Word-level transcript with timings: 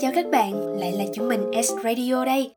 Chào 0.00 0.12
các 0.14 0.26
bạn, 0.32 0.78
lại 0.78 0.92
là 0.92 1.04
chúng 1.14 1.28
mình 1.28 1.62
S 1.62 1.72
Radio 1.84 2.24
đây. 2.24 2.50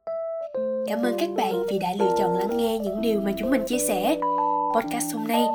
Cảm 0.88 1.04
ơn 1.04 1.16
các 1.20 1.30
bạn 1.36 1.54
vì 1.70 1.80
đã 1.80 1.88
lựa 2.00 2.16
chọn 2.18 2.38
lắng 2.38 2.58
nghe 2.58 2.80
những 2.80 3.02
điều 3.02 3.22
mà 3.22 3.32
chúng 3.38 3.52
mình 3.52 3.62
chia 3.68 3.78
sẻ. 3.78 4.18
Podcast 4.76 5.14
hôm 5.14 5.28
nay, 5.28 5.46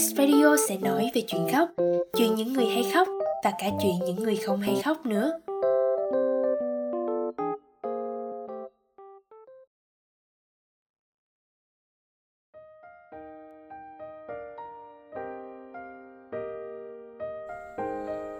S 0.00 0.14
Radio 0.18 0.56
sẽ 0.68 0.76
nói 0.82 1.10
về 1.14 1.22
chuyện 1.26 1.48
khóc, 1.52 1.68
chuyện 2.16 2.34
những 2.34 2.52
người 2.52 2.66
hay 2.66 2.84
khóc 2.94 3.08
và 3.44 3.52
cả 3.58 3.66
chuyện 3.82 3.94
những 4.06 4.16
người 4.16 4.36
không 4.36 4.60
hay 4.60 4.76
khóc 4.84 5.06
nữa. 5.06 5.32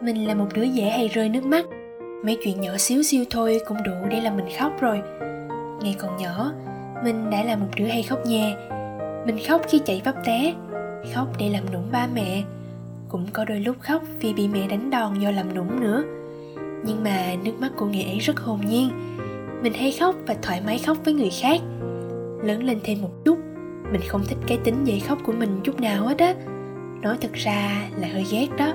Mình 0.03 0.27
là 0.29 0.35
một 0.35 0.47
đứa 0.55 0.63
dễ 0.63 0.85
hay 0.85 1.09
rơi 1.09 1.29
nước 1.29 1.45
mắt 1.45 1.65
Mấy 2.25 2.39
chuyện 2.43 2.61
nhỏ 2.61 2.77
xíu 2.79 3.03
xiu 3.03 3.25
thôi 3.31 3.61
cũng 3.67 3.83
đủ 3.85 3.93
để 4.11 4.21
làm 4.21 4.37
mình 4.37 4.49
khóc 4.59 4.73
rồi. 4.81 5.01
Ngày 5.83 5.97
còn 5.99 6.17
nhỏ, 6.17 6.53
mình 7.05 7.31
đã 7.31 7.43
là 7.43 7.57
một 7.57 7.67
đứa 7.77 7.87
hay 7.87 8.03
khóc 8.03 8.27
nhè 8.27 8.57
Mình 9.27 9.39
khóc 9.49 9.63
khi 9.69 9.81
chạy 9.85 10.03
vấp 10.05 10.15
té 10.25 10.55
Khóc 11.15 11.29
để 11.39 11.49
làm 11.49 11.73
nũng 11.73 11.89
ba 11.93 12.09
mẹ. 12.15 12.43
Cũng 13.09 13.27
có 13.33 13.45
đôi 13.45 13.61
lúc 13.61 13.77
khóc 13.81 14.03
vì 14.21 14.33
bị 14.33 14.49
mẹ 14.49 14.67
đánh 14.69 14.91
đòn 14.91 15.19
do 15.19 15.31
làm 15.31 15.55
nũng 15.55 15.81
nữa. 15.81 16.05
Nhưng 16.85 17.05
mà 17.05 17.35
nước 17.45 17.53
mắt 17.61 17.73
của 17.77 17.87
người 17.87 18.03
ấy 18.03 18.19
rất 18.19 18.41
hồn 18.41 18.61
nhiên. 18.69 18.91
Mình 19.63 19.73
hay 19.73 19.93
khóc 19.93 20.15
và 20.27 20.37
thoải 20.43 20.63
mái 20.67 20.79
khóc 20.79 20.97
với 21.05 21.15
người 21.15 21.31
khác. 21.41 21.61
Lớn 22.43 22.65
lên 22.65 22.79
thêm 22.85 23.03
một 23.03 23.11
chút 23.25 23.39
Mình 23.93 24.01
không 24.09 24.25
thích 24.29 24.39
cái 24.47 24.59
tính 24.65 24.85
dễ 24.85 24.99
khóc 24.99 25.19
của 25.25 25.33
mình 25.33 25.61
chút 25.65 25.81
nào 25.81 26.07
hết 26.07 26.19
á. 26.19 26.35
Nói 27.03 27.17
thật 27.21 27.33
ra 27.33 27.89
là 27.99 28.09
hơi 28.09 28.25
ghét 28.31 28.47
đó 28.59 28.75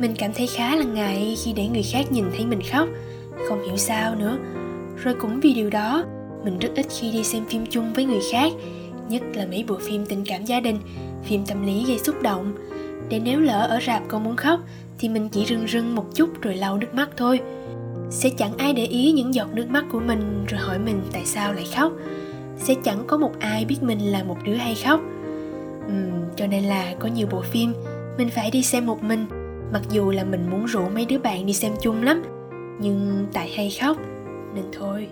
mình 0.00 0.14
cảm 0.18 0.32
thấy 0.34 0.46
khá 0.46 0.76
là 0.76 0.84
ngại 0.84 1.36
khi 1.44 1.52
để 1.52 1.66
người 1.66 1.82
khác 1.92 2.12
nhìn 2.12 2.24
thấy 2.36 2.46
mình 2.46 2.60
khóc. 2.72 2.88
Không 3.48 3.62
hiểu 3.62 3.76
sao 3.76 4.14
nữa. 4.14 4.38
Rồi 5.02 5.14
cũng 5.20 5.40
vì 5.40 5.54
điều 5.54 5.70
đó 5.70 6.04
mình 6.44 6.58
rất 6.58 6.68
ít 6.76 6.86
khi 7.00 7.10
đi 7.12 7.24
xem 7.24 7.44
phim 7.44 7.66
chung 7.66 7.92
với 7.92 8.04
người 8.04 8.20
khác 8.32 8.52
nhất 9.08 9.22
là 9.34 9.46
mấy 9.46 9.64
bộ 9.68 9.78
phim 9.80 10.06
tình 10.06 10.24
cảm 10.26 10.44
gia 10.44 10.60
đình 10.60 10.78
phim 11.24 11.46
tâm 11.46 11.66
lý 11.66 11.84
gây 11.88 11.98
xúc 11.98 12.22
động. 12.22 12.54
Để 13.08 13.20
nếu 13.24 13.40
lỡ 13.40 13.66
ở 13.70 13.80
rạp 13.86 14.02
con 14.08 14.24
muốn 14.24 14.36
khóc 14.36 14.60
thì 14.98 15.08
mình 15.08 15.28
chỉ 15.28 15.44
rưng 15.44 15.68
rưng 15.68 15.94
một 15.94 16.14
chút 16.14 16.42
rồi 16.42 16.54
lau 16.54 16.78
nước 16.78 16.94
mắt 16.94 17.08
thôi. 17.16 17.40
Sẽ 18.10 18.30
chẳng 18.30 18.56
ai 18.58 18.72
để 18.72 18.86
ý 18.86 19.12
những 19.12 19.34
giọt 19.34 19.48
nước 19.54 19.70
mắt 19.70 19.84
của 19.92 20.00
mình 20.00 20.44
rồi 20.48 20.60
hỏi 20.60 20.78
mình 20.78 21.02
tại 21.12 21.22
sao 21.24 21.52
lại 21.52 21.66
khóc. 21.76 21.92
Sẽ 22.58 22.74
chẳng 22.84 23.04
có 23.06 23.16
một 23.16 23.32
ai 23.40 23.64
biết 23.64 23.82
mình 23.82 23.98
là 23.98 24.24
một 24.24 24.36
đứa 24.44 24.54
hay 24.54 24.74
khóc. 24.84 25.00
Uhm, 25.86 26.24
cho 26.36 26.46
nên 26.46 26.64
là 26.64 26.94
có 26.98 27.08
nhiều 27.08 27.26
bộ 27.30 27.40
phim 27.40 27.72
mình 28.18 28.30
phải 28.30 28.50
đi 28.50 28.62
xem 28.62 28.86
một 28.86 29.02
mình 29.02 29.43
mặc 29.72 29.82
dù 29.90 30.10
là 30.10 30.24
mình 30.24 30.50
muốn 30.50 30.64
rủ 30.64 30.88
mấy 30.88 31.06
đứa 31.06 31.18
bạn 31.18 31.46
đi 31.46 31.52
xem 31.52 31.72
chung 31.80 32.02
lắm, 32.02 32.22
nhưng 32.80 33.26
tại 33.32 33.50
hay 33.56 33.76
khóc, 33.80 33.96
nên 34.54 34.64
thôi. 34.72 35.08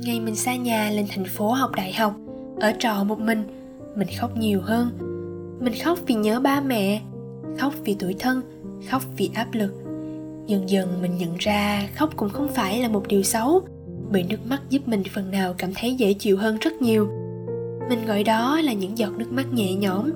Ngày 0.00 0.20
mình 0.20 0.34
xa 0.36 0.56
nhà 0.56 0.90
lên 0.90 1.06
thành 1.08 1.24
phố 1.24 1.52
học 1.52 1.70
đại 1.76 1.92
học, 1.92 2.14
ở 2.60 2.72
trọ 2.78 3.04
một 3.04 3.18
mình 3.18 3.42
mình 3.96 4.08
khóc 4.20 4.36
nhiều 4.36 4.60
hơn. 4.62 4.90
Mình 5.60 5.72
khóc 5.84 5.98
vì 6.06 6.14
nhớ 6.14 6.40
ba 6.40 6.60
mẹ, 6.60 7.02
khóc 7.58 7.72
vì 7.84 7.96
tuổi 7.98 8.16
thân 8.18 8.55
khóc 8.90 9.02
vì 9.16 9.30
áp 9.34 9.48
lực. 9.52 9.74
Dần 10.46 10.70
dần 10.70 11.02
mình 11.02 11.16
nhận 11.18 11.34
ra 11.38 11.88
khóc 11.94 12.16
cũng 12.16 12.28
không 12.28 12.48
phải 12.54 12.80
là 12.80 12.88
một 12.88 13.08
điều 13.08 13.22
xấu, 13.22 13.60
bởi 14.12 14.22
nước 14.22 14.46
mắt 14.46 14.62
giúp 14.70 14.88
mình 14.88 15.02
phần 15.14 15.30
nào 15.30 15.54
cảm 15.58 15.70
thấy 15.74 15.94
dễ 15.94 16.12
chịu 16.12 16.36
hơn 16.36 16.58
rất 16.60 16.82
nhiều. 16.82 17.08
Mình 17.88 18.06
gọi 18.06 18.24
đó 18.24 18.60
là 18.60 18.72
những 18.72 18.98
giọt 18.98 19.12
nước 19.18 19.32
mắt 19.32 19.52
nhẹ 19.52 19.74
nhõm. 19.74 20.10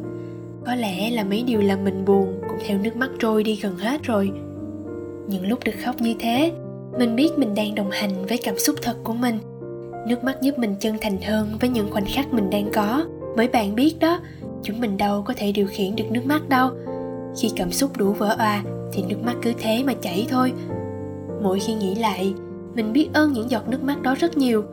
Có 0.66 0.74
lẽ 0.74 1.10
là 1.10 1.24
mấy 1.24 1.42
điều 1.42 1.60
làm 1.60 1.84
mình 1.84 2.04
buồn 2.04 2.40
cũng 2.48 2.58
theo 2.66 2.78
nước 2.78 2.96
mắt 2.96 3.10
trôi 3.18 3.42
đi 3.42 3.58
gần 3.62 3.76
hết 3.76 4.02
rồi. 4.02 4.30
Những 5.28 5.48
lúc 5.48 5.58
được 5.64 5.72
khóc 5.84 6.00
như 6.00 6.14
thế, 6.18 6.52
mình 6.98 7.16
biết 7.16 7.28
mình 7.36 7.54
đang 7.54 7.74
đồng 7.74 7.90
hành 7.90 8.26
với 8.26 8.38
cảm 8.38 8.58
xúc 8.58 8.76
thật 8.82 8.96
của 9.04 9.14
mình. 9.14 9.38
Nước 10.08 10.24
mắt 10.24 10.42
giúp 10.42 10.58
mình 10.58 10.74
chân 10.80 10.96
thành 11.00 11.20
hơn 11.22 11.56
với 11.60 11.70
những 11.70 11.90
khoảnh 11.90 12.06
khắc 12.06 12.32
mình 12.32 12.50
đang 12.50 12.70
có. 12.72 13.04
Bởi 13.36 13.48
bạn 13.48 13.74
biết 13.74 13.98
đó, 14.00 14.20
chúng 14.62 14.80
mình 14.80 14.96
đâu 14.96 15.22
có 15.22 15.34
thể 15.36 15.52
điều 15.52 15.66
khiển 15.66 15.96
được 15.96 16.10
nước 16.10 16.26
mắt 16.26 16.48
đâu 16.48 16.70
khi 17.36 17.50
cảm 17.56 17.72
xúc 17.72 17.90
đủ 17.96 18.12
vỡ 18.12 18.36
òa 18.38 18.62
thì 18.92 19.02
nước 19.02 19.22
mắt 19.22 19.36
cứ 19.42 19.52
thế 19.58 19.82
mà 19.86 19.94
chảy 19.94 20.26
thôi. 20.30 20.52
Mỗi 21.42 21.60
khi 21.60 21.74
nghĩ 21.74 21.94
lại, 21.94 22.34
mình 22.74 22.92
biết 22.92 23.08
ơn 23.12 23.32
những 23.32 23.50
giọt 23.50 23.68
nước 23.68 23.82
mắt 23.82 24.02
đó 24.02 24.14
rất 24.18 24.36
nhiều. 24.36 24.64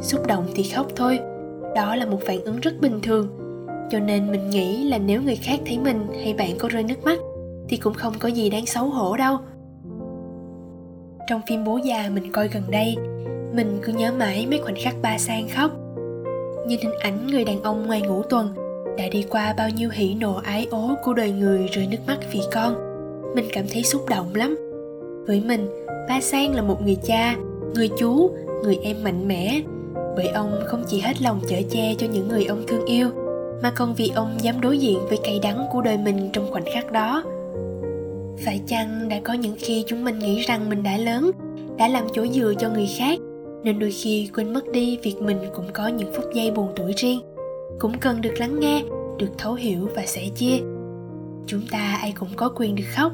Xúc 0.00 0.26
động 0.26 0.46
thì 0.54 0.62
khóc 0.62 0.86
thôi, 0.96 1.18
đó 1.74 1.96
là 1.96 2.06
một 2.06 2.18
phản 2.26 2.44
ứng 2.44 2.60
rất 2.60 2.80
bình 2.80 3.00
thường. 3.02 3.28
Cho 3.90 3.98
nên 3.98 4.32
mình 4.32 4.50
nghĩ 4.50 4.84
là 4.84 4.98
nếu 4.98 5.22
người 5.22 5.36
khác 5.36 5.60
thấy 5.66 5.78
mình 5.78 6.06
hay 6.22 6.34
bạn 6.34 6.58
có 6.58 6.68
rơi 6.68 6.82
nước 6.82 7.04
mắt, 7.04 7.18
thì 7.68 7.76
cũng 7.76 7.94
không 7.94 8.14
có 8.18 8.28
gì 8.28 8.50
đáng 8.50 8.66
xấu 8.66 8.84
hổ 8.84 9.16
đâu. 9.16 9.38
Trong 11.28 11.40
phim 11.48 11.64
bố 11.64 11.76
già 11.84 12.10
mình 12.14 12.32
coi 12.32 12.48
gần 12.48 12.62
đây, 12.70 12.96
mình 13.54 13.78
cứ 13.82 13.92
nhớ 13.92 14.12
mãi 14.18 14.46
mấy 14.50 14.58
khoảnh 14.58 14.76
khắc 14.82 14.94
ba 15.02 15.18
sang 15.18 15.48
khóc. 15.48 15.70
Nhìn 16.66 16.80
hình 16.80 16.98
ảnh 17.00 17.26
người 17.26 17.44
đàn 17.44 17.62
ông 17.62 17.86
ngoài 17.86 18.00
ngủ 18.00 18.22
tuần 18.22 18.54
đã 18.98 19.04
đi 19.12 19.24
qua 19.30 19.54
bao 19.58 19.70
nhiêu 19.70 19.90
hỉ 19.92 20.14
nộ 20.14 20.34
ái 20.34 20.66
ố 20.70 20.94
của 21.02 21.14
đời 21.14 21.30
người 21.30 21.68
rơi 21.72 21.86
nước 21.90 21.98
mắt 22.06 22.18
vì 22.32 22.40
con. 22.52 22.74
Mình 23.34 23.44
cảm 23.52 23.64
thấy 23.72 23.82
xúc 23.82 24.08
động 24.08 24.34
lắm. 24.34 24.56
Với 25.26 25.42
mình, 25.46 25.68
ba 26.08 26.20
sang 26.20 26.54
là 26.54 26.62
một 26.62 26.82
người 26.82 26.96
cha, 27.04 27.36
người 27.74 27.90
chú, 27.98 28.30
người 28.64 28.78
em 28.82 28.96
mạnh 29.04 29.28
mẽ. 29.28 29.60
Bởi 30.16 30.28
ông 30.28 30.60
không 30.66 30.84
chỉ 30.88 31.00
hết 31.00 31.22
lòng 31.22 31.40
chở 31.48 31.56
che 31.70 31.94
cho 31.98 32.06
những 32.12 32.28
người 32.28 32.44
ông 32.44 32.64
thương 32.68 32.86
yêu, 32.86 33.08
mà 33.62 33.72
còn 33.76 33.94
vì 33.94 34.12
ông 34.14 34.30
dám 34.40 34.60
đối 34.60 34.78
diện 34.78 34.98
với 35.08 35.18
cay 35.24 35.40
đắng 35.42 35.66
của 35.72 35.82
đời 35.82 35.98
mình 35.98 36.30
trong 36.32 36.50
khoảnh 36.50 36.64
khắc 36.74 36.92
đó. 36.92 37.24
Phải 38.44 38.60
chăng 38.66 39.08
đã 39.08 39.20
có 39.24 39.32
những 39.32 39.54
khi 39.58 39.84
chúng 39.86 40.04
mình 40.04 40.18
nghĩ 40.18 40.40
rằng 40.40 40.70
mình 40.70 40.82
đã 40.82 40.96
lớn, 40.96 41.30
đã 41.78 41.88
làm 41.88 42.04
chỗ 42.12 42.26
dựa 42.26 42.54
cho 42.58 42.70
người 42.70 42.88
khác, 42.98 43.18
nên 43.62 43.78
đôi 43.78 43.90
khi 43.90 44.30
quên 44.34 44.52
mất 44.52 44.72
đi 44.72 44.98
việc 45.02 45.16
mình 45.20 45.38
cũng 45.56 45.66
có 45.72 45.88
những 45.88 46.12
phút 46.16 46.24
giây 46.34 46.50
buồn 46.50 46.68
tuổi 46.76 46.92
riêng 46.96 47.20
cũng 47.82 47.98
cần 47.98 48.20
được 48.20 48.34
lắng 48.36 48.60
nghe, 48.60 48.84
được 49.18 49.30
thấu 49.38 49.54
hiểu 49.54 49.88
và 49.96 50.06
sẻ 50.06 50.28
chia. 50.36 50.58
Chúng 51.46 51.66
ta 51.70 51.98
ai 52.00 52.12
cũng 52.12 52.28
có 52.36 52.52
quyền 52.56 52.74
được 52.74 52.84
khóc. 52.94 53.12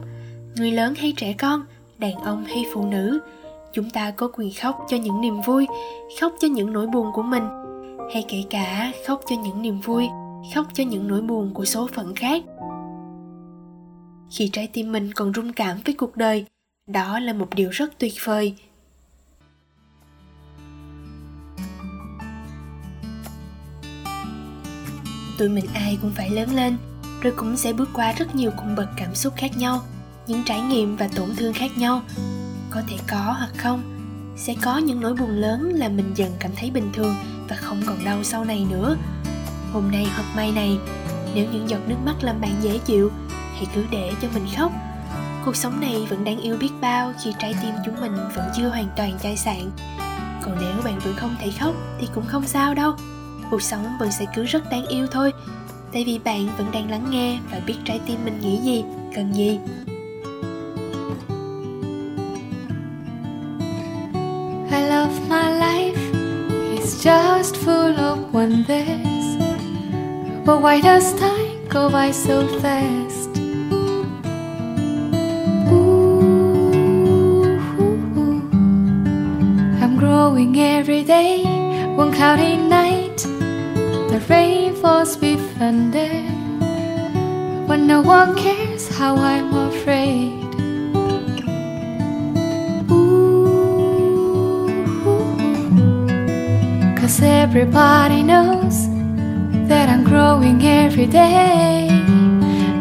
Người 0.56 0.72
lớn 0.72 0.94
hay 0.94 1.12
trẻ 1.16 1.34
con, 1.38 1.62
đàn 1.98 2.14
ông 2.14 2.44
hay 2.44 2.64
phụ 2.74 2.86
nữ, 2.86 3.20
chúng 3.72 3.90
ta 3.90 4.10
có 4.10 4.30
quyền 4.34 4.52
khóc 4.60 4.86
cho 4.88 4.96
những 4.96 5.20
niềm 5.20 5.40
vui, 5.46 5.66
khóc 6.20 6.32
cho 6.40 6.48
những 6.48 6.72
nỗi 6.72 6.86
buồn 6.86 7.06
của 7.14 7.22
mình. 7.22 7.42
Hay 8.14 8.24
kể 8.28 8.44
cả, 8.50 8.92
khóc 9.06 9.20
cho 9.28 9.36
những 9.42 9.62
niềm 9.62 9.80
vui, 9.80 10.08
khóc 10.54 10.66
cho 10.74 10.84
những 10.84 11.08
nỗi 11.08 11.20
buồn 11.20 11.54
của 11.54 11.64
số 11.64 11.88
phận 11.94 12.14
khác. 12.14 12.42
Khi 14.30 14.50
trái 14.52 14.68
tim 14.72 14.92
mình 14.92 15.12
còn 15.12 15.32
rung 15.34 15.52
cảm 15.52 15.78
với 15.84 15.94
cuộc 15.94 16.16
đời, 16.16 16.44
đó 16.86 17.18
là 17.18 17.32
một 17.32 17.48
điều 17.54 17.70
rất 17.70 17.98
tuyệt 17.98 18.14
vời. 18.24 18.54
Tụi 25.38 25.48
mình 25.48 25.66
ai 25.74 25.98
cũng 26.02 26.12
phải 26.16 26.30
lớn 26.30 26.54
lên, 26.54 26.76
rồi 27.20 27.32
cũng 27.36 27.56
sẽ 27.56 27.72
bước 27.72 27.88
qua 27.94 28.12
rất 28.12 28.34
nhiều 28.34 28.50
cung 28.50 28.74
bậc 28.76 28.88
cảm 28.96 29.14
xúc 29.14 29.32
khác 29.36 29.56
nhau, 29.56 29.80
những 30.26 30.42
trải 30.46 30.60
nghiệm 30.60 30.96
và 30.96 31.08
tổn 31.16 31.36
thương 31.36 31.52
khác 31.52 31.70
nhau. 31.78 32.02
Có 32.70 32.82
thể 32.88 32.96
có 33.08 33.34
hoặc 33.38 33.50
không, 33.56 33.82
sẽ 34.36 34.54
có 34.62 34.78
những 34.78 35.00
nỗi 35.00 35.14
buồn 35.14 35.30
lớn 35.30 35.72
là 35.74 35.88
mình 35.88 36.12
dần 36.14 36.32
cảm 36.38 36.50
thấy 36.56 36.70
bình 36.70 36.90
thường 36.92 37.14
và 37.48 37.56
không 37.56 37.82
còn 37.86 38.04
đau 38.04 38.24
sau 38.24 38.44
này 38.44 38.66
nữa. 38.70 38.96
Hôm 39.72 39.90
nay 39.90 40.06
hoặc 40.14 40.36
mai 40.36 40.52
này, 40.52 40.78
nếu 41.34 41.46
những 41.52 41.68
giọt 41.68 41.80
nước 41.86 41.96
mắt 42.04 42.14
làm 42.20 42.40
bạn 42.40 42.54
dễ 42.60 42.78
chịu, 42.78 43.10
hãy 43.54 43.66
cứ 43.74 43.84
để 43.90 44.12
cho 44.22 44.28
mình 44.34 44.46
khóc. 44.56 44.72
Cuộc 45.44 45.56
sống 45.56 45.80
này 45.80 46.06
vẫn 46.10 46.24
đáng 46.24 46.40
yêu 46.40 46.56
biết 46.56 46.70
bao 46.80 47.12
khi 47.24 47.32
trái 47.38 47.54
tim 47.62 47.74
chúng 47.86 48.00
mình 48.00 48.16
vẫn 48.34 48.50
chưa 48.56 48.68
hoàn 48.68 48.88
toàn 48.96 49.18
chai 49.22 49.36
sạn. 49.36 49.70
Còn 50.42 50.56
nếu 50.60 50.82
bạn 50.84 50.98
vẫn 50.98 51.14
không 51.16 51.36
thể 51.40 51.50
khóc 51.60 51.74
thì 52.00 52.08
cũng 52.14 52.26
không 52.26 52.46
sao 52.46 52.74
đâu 52.74 52.96
cuộc 53.50 53.62
sống 53.62 53.84
vẫn 54.00 54.10
sẽ 54.10 54.24
cứ 54.34 54.44
rất 54.44 54.70
đáng 54.70 54.86
yêu 54.86 55.06
thôi. 55.10 55.32
Tại 55.92 56.04
vì 56.04 56.18
bạn 56.24 56.48
vẫn 56.58 56.66
đang 56.72 56.90
lắng 56.90 57.06
nghe 57.10 57.38
và 57.50 57.60
biết 57.66 57.74
trái 57.84 58.00
tim 58.06 58.24
mình 58.24 58.40
nghĩ 58.40 58.56
gì 58.56 58.84
cần 59.14 59.32
gì. 59.34 59.58
I 64.70 64.82
love 64.82 65.14
my 65.28 65.58
life. 65.60 65.98
It's 66.76 67.02
just 67.02 67.56
full 67.64 67.96
of 67.96 68.16
wonders. 68.32 69.38
But 70.46 70.62
why 70.62 70.80
does 70.82 71.20
time 71.20 71.68
go 71.70 71.88
by 71.88 72.12
so 72.12 72.42
fast? 72.62 73.28
Ooh, 75.72 77.58
I'm 79.80 79.98
growing 79.98 80.56
every 80.56 81.04
day. 81.04 81.44
One 81.96 82.12
cloudy 82.12 82.56
night 82.56 82.67
the 84.18 84.34
rain 84.34 84.74
falls 84.74 85.16
befriended. 85.16 86.24
When 87.68 87.86
no 87.86 88.00
one 88.02 88.34
cares 88.34 88.88
how 88.88 89.14
I'm 89.16 89.54
afraid. 89.54 90.32
Cause 96.98 97.20
everybody 97.22 98.22
knows 98.22 98.88
that 99.68 99.88
I'm 99.88 100.04
growing 100.04 100.62
every 100.64 101.06
day. 101.06 101.88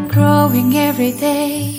Growing 0.09 0.75
every 0.75 1.11
day. 1.11 1.75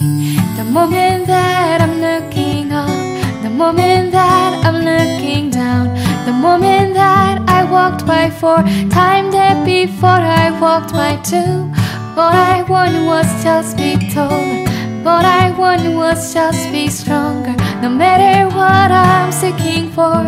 The 0.57 0.65
moment 0.65 1.27
that 1.27 1.81
I'm 1.81 2.01
looking 2.01 2.71
up, 2.73 3.43
the 3.43 3.51
moment 3.51 4.13
that 4.13 4.65
I'm 4.65 4.85
looking 4.85 5.51
down 5.51 6.08
the 6.29 6.35
moment 6.35 6.93
that 6.93 7.41
I 7.49 7.65
walked 7.65 8.07
by 8.07 8.29
four, 8.29 8.59
time 8.91 9.31
that 9.31 9.65
before 9.65 10.23
I 10.43 10.51
walked 10.61 10.93
by 10.93 11.17
two. 11.23 11.73
What 12.19 12.35
I 12.35 12.63
want 12.69 12.95
was 13.07 13.29
just 13.43 13.79
be 13.79 13.97
taller. 14.13 14.69
What 15.07 15.25
I 15.25 15.51
want 15.59 15.85
was 15.95 16.35
just 16.35 16.71
be 16.71 16.89
stronger. 16.89 17.57
No 17.81 17.89
matter 17.89 18.55
what 18.55 18.91
I'm 18.91 19.33
seeking 19.33 19.91
for, 19.91 20.21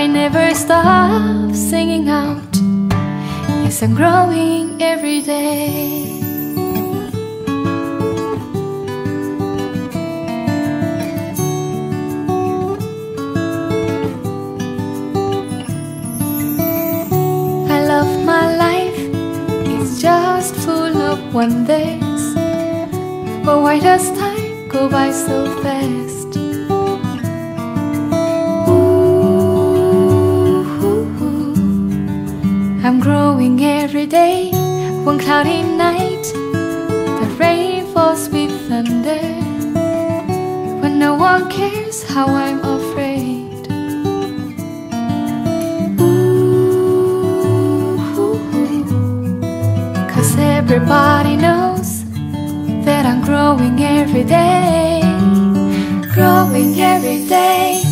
I 0.00 0.08
never 0.08 0.52
stop 0.56 1.54
singing 1.54 2.08
out. 2.08 2.52
Yes, 3.62 3.80
I'm 3.80 3.94
growing 3.94 4.82
every 4.82 5.20
day. 5.22 6.03
But 23.44 23.60
why 23.62 23.78
does 23.78 24.10
time 24.18 24.68
go 24.68 24.88
by 24.88 25.10
so 25.10 25.44
fast? 25.62 26.36
Ooh, 28.68 30.64
I'm 32.84 33.00
growing 33.00 33.62
every 33.62 34.06
day. 34.06 34.50
One 35.04 35.18
cloudy 35.18 35.62
night, 35.62 36.24
the 37.20 37.26
rain 37.38 37.86
falls 37.92 38.30
with 38.30 38.52
thunder. 38.68 39.20
When 40.80 40.98
no 40.98 41.14
one 41.14 41.50
cares 41.50 42.02
how 42.02 42.26
I'm 42.28 42.60
afraid. 42.64 43.68
Ooh, 46.00 47.98
Cause 50.14 50.38
everybody 50.38 51.36
knows 51.36 51.63
growing 53.56 53.80
every 53.80 54.24
day, 54.24 55.00
growing 56.12 56.74
every 56.80 57.24
day. 57.28 57.82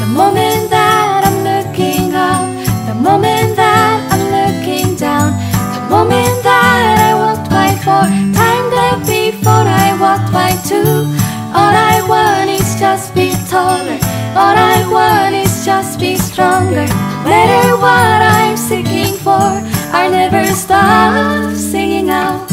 The 0.00 0.06
moment 0.12 0.68
that 0.68 1.22
I'm 1.24 1.38
looking 1.40 2.14
up, 2.14 2.44
the 2.86 2.94
moment 2.94 3.56
that 3.56 3.96
I'm 4.12 4.24
looking 4.36 4.94
down, 4.94 5.32
the 5.72 5.80
moment 5.88 6.42
that 6.42 7.00
I 7.08 7.14
walked 7.14 7.48
by 7.48 7.70
four, 7.80 8.04
time 8.36 8.66
that 8.76 8.98
before 9.06 9.64
I 9.64 9.96
walked 9.98 10.30
by 10.34 10.52
two. 10.68 11.08
All 11.56 11.74
I 11.92 12.04
want 12.06 12.50
is 12.50 12.78
just 12.78 13.14
be 13.14 13.32
taller. 13.48 13.98
All 14.36 14.56
I 14.74 14.86
want 14.86 15.34
is 15.34 15.64
just 15.64 15.98
be 15.98 16.16
stronger. 16.16 16.86
No 17.24 17.30
matter 17.32 17.76
what 17.80 18.20
I'm 18.36 18.56
seeking 18.58 19.16
for, 19.24 19.48
I 19.96 20.10
never 20.10 20.44
stop 20.52 21.54
singing 21.54 22.10
out. 22.10 22.50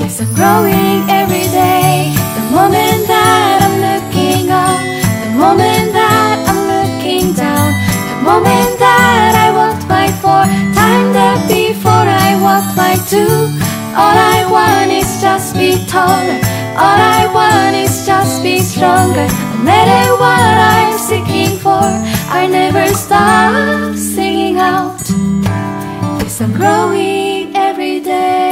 Yes, 0.00 0.20
I'm 0.20 0.32
growing 0.34 1.10
every 1.10 1.37
two. 13.18 13.34
All 14.00 14.18
I 14.34 14.38
want 14.54 14.90
is 14.92 15.10
just 15.20 15.54
be 15.54 15.70
taller. 15.86 16.40
All 16.84 17.00
I 17.18 17.22
want 17.38 17.74
is 17.84 18.06
just 18.06 18.42
be 18.42 18.60
stronger. 18.60 19.26
No 19.54 19.62
matter 19.70 20.04
what 20.22 20.54
I'm 20.74 20.92
seeking 21.08 21.58
for, 21.64 21.86
I 22.38 22.46
never 22.46 22.86
stop 22.94 23.96
singing 23.96 24.58
out. 24.58 25.02
Yes, 26.20 26.40
I'm 26.40 26.52
growing 26.52 27.56
every 27.56 28.00
day. 28.00 28.47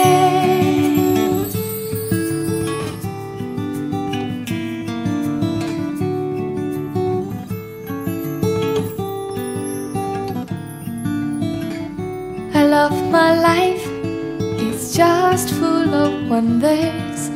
Full 15.59 15.95
of 15.95 16.29
wonders. 16.29 17.31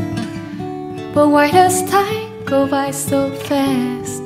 But 1.14 1.28
why 1.28 1.50
does 1.50 1.82
time 1.90 2.44
go 2.44 2.67
by 2.67 2.90
so 2.90 3.31
fast? 3.49 4.19